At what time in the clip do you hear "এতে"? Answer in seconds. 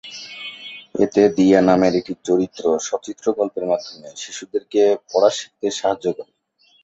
1.03-1.21